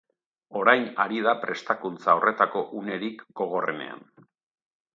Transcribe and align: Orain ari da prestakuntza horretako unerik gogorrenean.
Orain 0.61 0.87
ari 1.03 1.19
da 1.27 1.35
prestakuntza 1.43 2.15
horretako 2.21 2.65
unerik 2.81 3.21
gogorrenean. 3.43 4.05